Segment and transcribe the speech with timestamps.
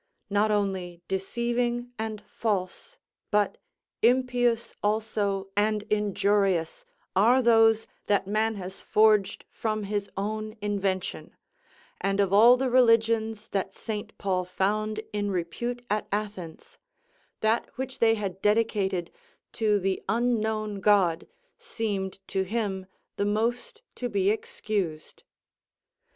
[0.31, 2.97] Not only deceiving and false,
[3.29, 3.59] but
[4.01, 6.83] impious also and injurious,
[7.15, 11.35] are those that man has forged from his own invention:
[11.99, 14.17] and of all the religions that St.
[14.17, 16.79] Paul found in repute at Athens,
[17.41, 19.11] that which they had dedicated
[19.51, 21.27] "to the unknown God"
[21.59, 22.87] seemed to him
[23.17, 25.21] the most to be excused.